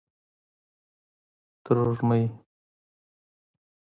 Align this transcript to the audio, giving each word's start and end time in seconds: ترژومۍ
ترژومۍ 1.63 2.23